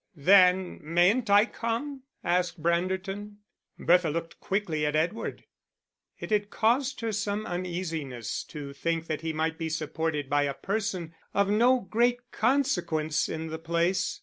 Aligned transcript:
"Then 0.17 0.79
mayn't 0.81 1.29
I 1.29 1.45
come?" 1.45 2.01
asked 2.23 2.59
Branderton. 2.59 3.35
Bertha 3.77 4.09
looked 4.09 4.39
quickly 4.39 4.83
at 4.83 4.95
Edward; 4.95 5.43
it 6.19 6.31
had 6.31 6.49
caused 6.49 7.01
her 7.01 7.11
some 7.11 7.45
uneasiness 7.45 8.43
to 8.45 8.73
think 8.73 9.05
that 9.05 9.21
he 9.21 9.31
might 9.31 9.59
be 9.59 9.69
supported 9.69 10.27
by 10.27 10.45
a 10.45 10.55
person 10.55 11.13
of 11.35 11.51
no 11.51 11.81
great 11.81 12.31
consequence 12.31 13.29
in 13.29 13.49
the 13.49 13.59
place. 13.59 14.19